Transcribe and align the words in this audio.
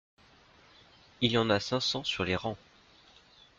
Il 1.21 1.31
y 1.31 1.37
en 1.37 1.51
a 1.51 1.59
cinq 1.59 1.79
cents 1.79 2.03
sur 2.03 2.23
les 2.23 2.35
rangs. 2.35 2.57